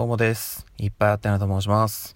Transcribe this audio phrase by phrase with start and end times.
[0.00, 0.64] どうもです。
[0.78, 2.14] いっぱいあってなと申します。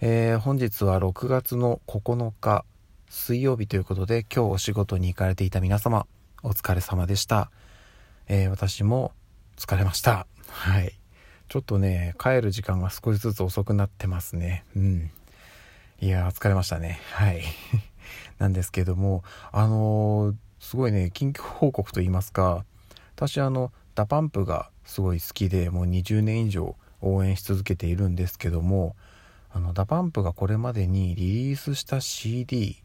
[0.00, 2.64] えー、本日は6月の9日
[3.08, 6.06] 水曜日ということで今日お仕事に行かれていた皆様
[6.44, 7.50] お疲れ様でした。
[8.28, 9.10] えー、私も
[9.56, 10.28] 疲れました。
[10.48, 10.96] はい。
[11.48, 14.64] ちょっとね、帰る時間が少しずつ遅くなってますね。
[14.76, 15.10] うん。
[16.00, 17.00] いや疲れましたね。
[17.10, 17.42] はい。
[18.38, 22.64] なんですけども、あのー、すごいね、緊急報告と言いますか、
[23.16, 28.96] 私あの、 DA PUMP がすごい好きでもう20年以上応援し続けているんですけども
[29.52, 32.82] あの DA PUMP がこれまでにリリースした CD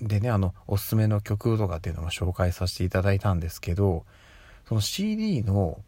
[0.00, 4.04] でねあのおすすめの曲とかっていうのも紹介させていただいたんですけど
[4.68, 5.80] その CD の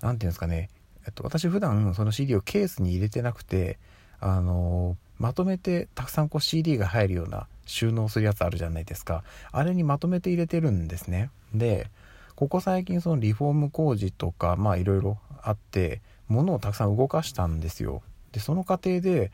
[0.00, 0.70] 何て言うんですかね、
[1.06, 3.78] えっと、私普段その CD をケースに入れてなくて
[4.20, 9.24] あのまとめてたくさんこう CD が入るような収納するやつあるじゃないですか。
[9.50, 11.30] あれにまとめて入れてるんですね。
[11.54, 11.90] で
[12.34, 18.02] ここ最近そのリフォーム工事とかまあいろいろあって物をたくさん動かしたんですよ。
[18.32, 19.30] でその過程で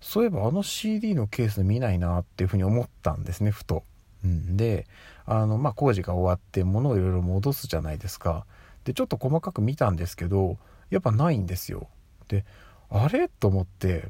[0.00, 3.82] そういえばあの CD のケース見ないなっていうふうに思ったんですねふと、
[4.24, 4.86] うん、で
[5.26, 8.44] あのまあ工事が終わって物をいろいろ戻すじゃないですか。
[8.84, 10.56] でちょっと細かく見たんですけど
[10.90, 11.88] やっぱないんですよ。
[12.28, 12.44] で
[12.90, 13.28] あれ？
[13.28, 14.08] と思って。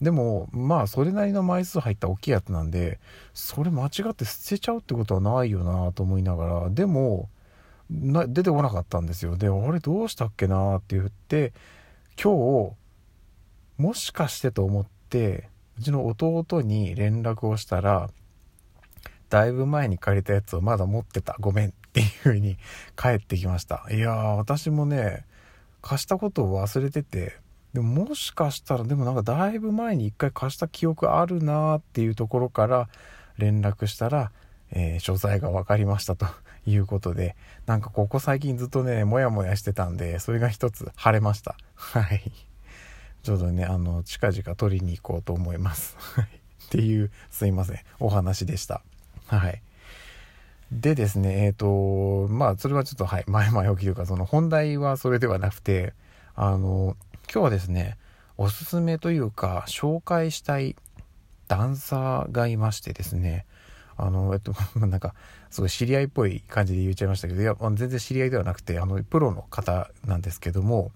[0.00, 2.98] でもまあそれなりの枚数入った大きいやつなんで
[3.34, 6.70] それ間違って捨てちゃうってことはないよなと思いながら。
[6.70, 7.28] でも
[7.90, 9.36] な出てこなかったんですよ。
[9.36, 11.52] であれどうしたっけなって言って
[12.22, 12.76] 今日
[13.82, 18.10] もしかしてと思ってうちの弟に連絡をしたら
[19.28, 21.36] だいぶ前に借りたやつをまだ持ってた。
[21.40, 22.56] ごめんっていう風に
[22.96, 23.86] 帰ってきました。
[23.90, 25.24] いやー私もね
[25.82, 27.38] 貸したことを忘れてて
[27.72, 32.88] でももしかしたらでもなんかだいぶ前に一回貸した記憶あるなーっていうところから
[33.38, 34.30] 連絡したら、
[34.70, 36.26] えー、所在が分かりましたと。
[36.66, 41.56] いうことで、なんかここ最近ずっとね、もやもやしてたんで、それが一つ晴れました。
[41.74, 42.22] はい。
[43.22, 45.96] ちょうどね、あの、近々取りに行こうと思います。
[45.98, 46.24] はい。
[46.24, 48.82] っていう、すいません、お話でした。
[49.26, 49.62] はい。
[50.72, 55.94] でですね、えっ、ー、と、まあ、それはちょっと、はい、前々置きというか、その本題はそれではなくて、
[56.36, 56.96] あの、
[57.32, 57.98] 今日はですね、
[58.36, 60.76] おすすめというか、紹介したい
[61.48, 63.46] ダンサーがいましてですね、
[64.04, 65.14] あの、えっと、 なんか、
[65.50, 70.92] すごい知り合いっぽい感じで言っちゃいましたけど、いや、全然知り合いではなくて、あの、プロの方なんですけども、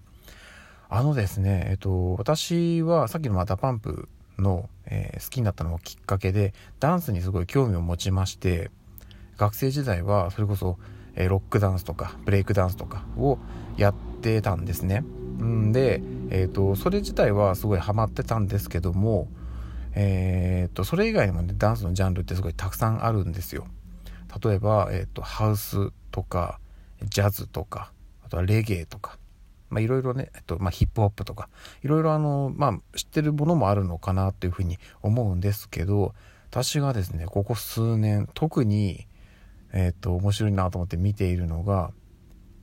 [0.89, 4.07] あのですね、えっと、私はさっきのまたパンプ
[4.37, 8.71] の、えー、好きになったのもきっかけで、ダンスにすごい興味を持ちまして、
[9.37, 10.77] 学生時代はそれこそ、
[11.15, 13.39] えー、ロックダンスとか、ブレイクダンスとかを
[13.77, 15.03] やってたんですね。
[15.41, 19.27] んで、えっ、と、それ自体はすごいハマってたんですけども、
[19.95, 23.65] えー、っと、それ以外にもね、ダンスのジャンルってすごいたくさんあるんですよ。
[24.43, 26.59] 例えば、えー、っと、ハウスとか、
[27.03, 29.17] ジャズとか、あとはレゲエとか、
[29.69, 31.49] まあいろいろね、えっと、まあヒップホップとか、
[31.81, 36.13] いろいろあの、まあ知ってるものもあるのかなっていうふうに思うんですけど、
[36.49, 39.07] 私がですね、ここ数年、特に、
[39.73, 41.91] えっと、面白いなと思って見ているのが、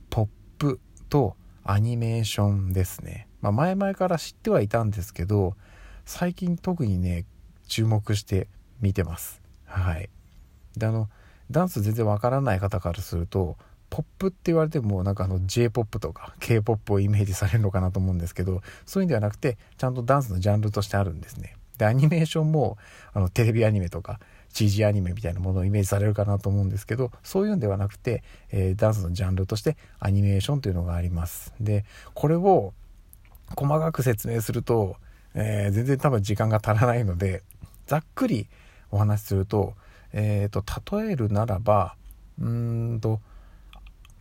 [0.09, 0.27] ポッ
[0.57, 0.79] プ
[1.09, 3.27] とアニメーションですね。
[3.41, 5.55] まあ前々から知ってはいたんですけど、
[6.05, 7.25] 最近特にね
[7.67, 8.47] 注目して
[8.81, 9.41] 見てます。
[9.65, 10.09] はい。
[10.77, 11.09] であの
[11.51, 13.57] ダンス全然わからない方からすると
[13.89, 21.55] ポップって言われてもなんかあの J-POP とか K-POP をイメージされるのかなと思うんですけどそういうんではなくてちゃんとダンスのジャンルとしてあるんですね。
[21.77, 22.77] でアニメーションも
[23.13, 31.53] あのテレビアニメとか CG アニメみたいなものをイメージされるかなと思うんですけどそういうんではなくて、えー、ダンスのジャンルとしてアニメーションというのがあります。
[31.59, 32.73] でこれを
[33.55, 34.95] 細かく説明すると
[35.35, 37.43] えー、全然多分時間が足らないので、
[37.87, 38.47] ざっくり
[38.91, 39.73] お話しすると、
[40.13, 41.95] えっ、ー、と、例えるならば、
[42.39, 43.19] うんと、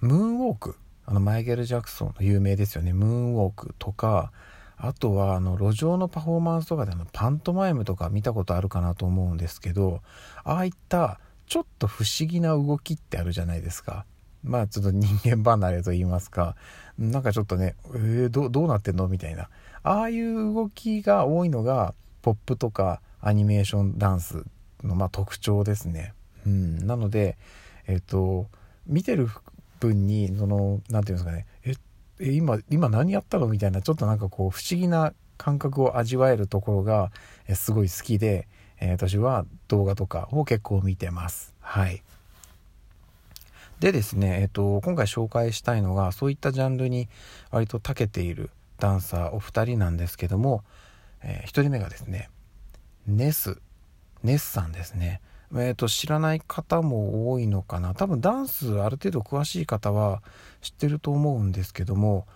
[0.01, 0.77] ムーンウォーク。
[1.05, 2.93] あの、マイケル・ジャクソンの有名ですよね。
[2.93, 4.33] ムーンウォークとか、
[4.77, 10.01] あとは、あの、路上のパフォーマンスとかでのパントマイムとか見たことあるかなと思うんですけど、
[10.45, 14.07] ああいったちょっと不思議な動きってあるじゃないですか。
[14.43, 16.57] まあちょっと人間離れと言いますか、
[16.99, 19.09] なんかちょっとね、えー、どどうなってんの？
[19.09, 19.49] みたいな。
[19.83, 24.45] ああいう動きが多いのが、ポップとかアニメーションダンス
[24.85, 26.15] のまあ特徴ですね。
[26.47, 26.87] うん。
[26.87, 27.37] なので、
[27.87, 28.49] えっ、ー、と、
[28.87, 29.29] 見てる
[29.81, 31.75] 分に、その、なんていうんですかね、え、
[32.21, 33.49] え今、今何やったの？
[33.49, 37.11] みたいな、ちょっとなんかこう、不思議な感覚を味わえるところが、
[37.49, 38.47] えすごい好きで、
[38.81, 41.55] えー、私は動画とかを結構見てます。
[41.61, 42.03] はい。
[43.83, 47.09] でですね、えっと、今回紹介したいのが、そういったジャンルに
[47.51, 50.63] 割と長けているダンサーお二人なんですけども、
[51.25, 52.31] えー、一人目がですね、
[53.09, 53.61] ネス、
[54.23, 55.21] ネスさんですね。
[55.55, 57.93] え、ー、と、知らない方も多いのかな。
[57.93, 60.23] 多分ダンスある程度詳しい方は
[60.61, 62.29] 知ってると思うんですけども、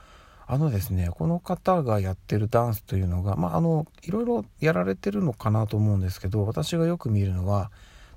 [0.49, 7.71] あのですね、この方がやってるダンスというのが、まあ、あの、いろいろやられてるのかなと思うんですけど、私がよく見るのは、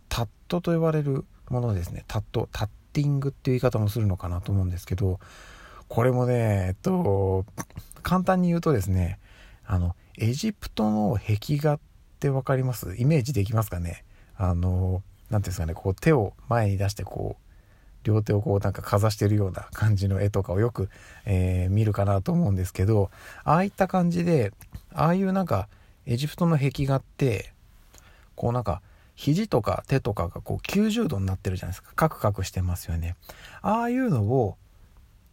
[0.07, 2.05] タットと呼ばれるものですね。
[2.07, 2.69] タット、タッ
[3.01, 5.19] ティングっていう言い方もするのかなと思うんですけど、
[5.87, 7.45] これもね、えっと、
[8.03, 9.19] 簡単に言うとですね、
[9.65, 11.79] あの、エジプトの壁画っ
[12.19, 12.95] て分かります？
[12.97, 14.03] イメージできますかね？
[14.35, 17.43] あの、何ていうんですかね、こう手を前に出してこう、
[18.03, 20.89] 両手をこうなんかかざしてるような感じの絵とかをよく、
[21.25, 23.11] えー、見るかなと思うんですけど
[23.43, 24.53] ああいった感じで
[24.93, 25.67] ああいうなんか
[26.05, 27.51] エジプトの壁画って
[28.35, 28.81] こうなんか
[29.19, 33.17] 肘とか手とかがこう90度になってるじゃないですかカクカクしてますよね
[33.61, 34.55] ああいうのを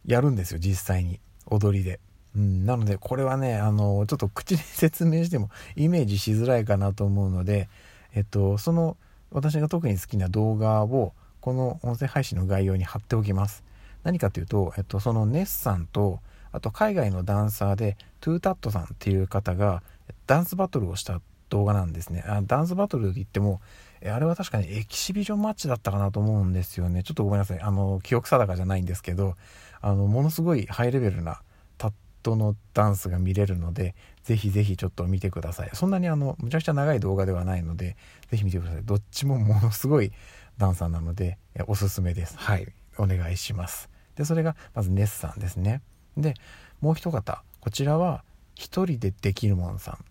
[0.04, 2.00] やるんですよ実際に踊りで。
[2.34, 7.68] うん、なのでこれはねあのちょっと口に説明しても イメージしづらいかなと思うので
[8.12, 8.96] えっとその
[9.30, 13.62] 私が特に好きな動画をこの音声配信の概要に貼っておきます。
[14.02, 16.20] 何かというと、えっと、そのネッさんと、
[16.52, 19.82] あと海外のダンサーで、トゥータットさんっていう方が、
[20.26, 22.24] ダンスバトルをした動画なんですね。
[22.26, 23.60] あダンスバトルで言っても、
[24.04, 27.02] あれは確かにエキシビジョンマッチだったかなと思うんですよね。
[27.02, 27.60] ちょっとごめんなさい。
[27.60, 29.36] あの、記憶定かじゃないんですけど、
[29.80, 31.40] あの、ものすごいハイレベルな
[31.78, 35.70] タットのダンスが見れるので、ぜひぜひちょっと見てください。
[35.72, 37.96] そんなにあの、むちゃくちゃ長い動画ではないので、
[38.30, 38.82] ぜひ見てください。
[38.84, 40.12] どっちも ものすごい
[40.58, 42.36] ダンサーなので、おすすめです。
[42.38, 42.66] はい。
[42.98, 43.88] お願いします。
[44.16, 45.82] で、それが、まずネッさんですね。
[46.16, 46.34] で、
[46.80, 47.42] もう一方。
[47.60, 50.04] こちらは、一人でできるもんさん。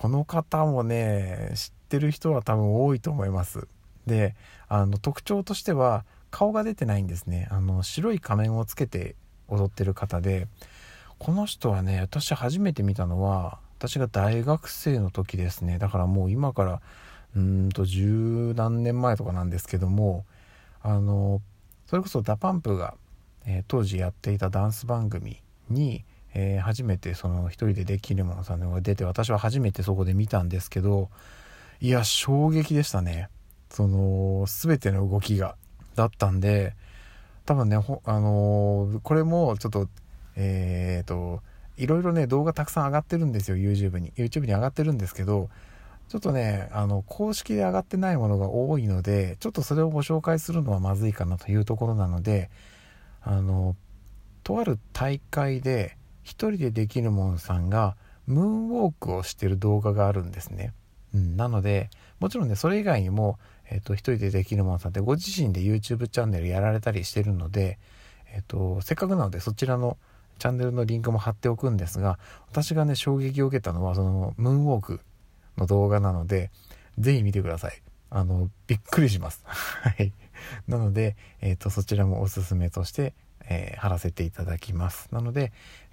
[0.00, 3.66] この方もね、知ってる人は多分多いと思います。
[4.06, 4.34] で、
[4.68, 7.48] あの、特徴としては、顔が出てないんですね。
[7.50, 9.16] あの、白い仮面をつけて
[9.48, 10.46] 踊ってる方で、
[11.18, 15.78] この人はね、私初めて見たのは、私が大学生の時ですね。
[15.78, 16.80] だからもう今から
[17.36, 20.24] うんと十何年前とかなんですけども
[20.82, 21.40] あの
[21.86, 22.94] それこそ DA PUMP が、
[23.46, 25.40] えー、当時やっていたダンス番組
[25.70, 26.04] に、
[26.34, 31.08] えー、初めてそのひとりでできるもんさんが出て私は初めてそこで見たんですけど
[31.80, 33.28] いや衝撃でしたね。
[33.70, 35.56] その全ての動きが
[35.94, 36.74] だったんで
[37.44, 37.80] 多分ねあ
[38.20, 39.88] のー、これもちょっと
[40.36, 41.42] えっ、と
[41.76, 44.12] いろいろね動画たくさん上がってるんですよ YouTube に。
[44.12, 45.50] YouTube に上がってるんですけど
[46.08, 52.50] ちょっとね、あの、公式で上がってないものが多いので、ちょっとそれをご紹介するのはまずいかなというところなので、
[53.20, 53.76] あの、
[54.42, 55.97] とある大会で、
[56.28, 57.96] 一人でできるもんさんが、
[58.26, 60.74] ムーンウォークをしてる動画があるんですね。
[61.14, 61.88] うん、なので、
[62.20, 63.38] もちろんね、それ以外にも、
[63.70, 67.78] えっ、と、一人でできるもんさんってご自身で YouTube チャンネルやられたりしてるので、
[68.34, 69.96] えっ、と、せっかくなのでそちらの
[70.38, 72.18] チャンネルのリンクも貼っておくんですが、
[72.50, 75.00] 私がね、衝撃を受けたのは、その、ムーンウォーク
[75.56, 76.50] の動画なので、
[76.98, 77.82] ぜひ見てください。
[78.10, 79.42] あの、びっくりします。
[79.46, 80.12] はい。
[80.66, 83.14] なので、えっ、と、そちらもおすすめとして、
[83.48, 85.08] えー、貼らせていただきます。
[85.10, 85.52] なので、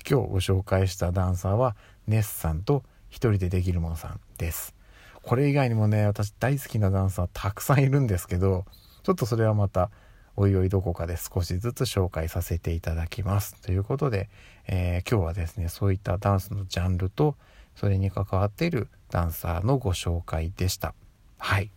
[0.09, 1.75] 今日ご紹介したダンサーは、
[2.07, 4.75] ネスさんと一人でできるものさんです。
[5.23, 8.65] これ以外にもね、私大好きなダンサーたくさんいるんですけど、
[9.03, 9.89] ちょっとそれはまた、
[10.37, 13.55] おいおいどこかで少しずつ紹介させていただきます。
[13.61, 14.29] ということで、
[14.67, 17.35] えー、今日はですね、そういったダンスのジャンルと、
[17.75, 20.93] それに関わっているダンサーのご紹介でした。
[21.37, 21.71] はい。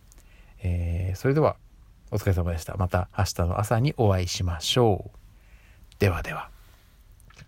[0.61, 1.55] えー、それでは、
[2.11, 2.75] お疲れ様でした。
[2.75, 5.18] また明日の朝にお会いしましょう。
[5.99, 6.49] ではでは。